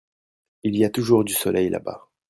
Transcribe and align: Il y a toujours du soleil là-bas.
Il 0.63 0.75
y 0.77 0.83
a 0.83 0.89
toujours 0.89 1.23
du 1.23 1.33
soleil 1.35 1.69
là-bas. 1.69 2.09